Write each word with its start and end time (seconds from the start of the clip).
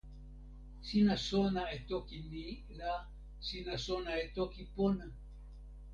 sina 0.87 1.15
sona 1.29 1.61
e 1.75 1.77
toki 1.89 2.17
ni 2.31 2.45
la 2.79 2.93
sina 3.47 3.75
sona 3.87 4.11
e 4.23 4.25
toki 4.35 4.63
pona! 4.75 5.05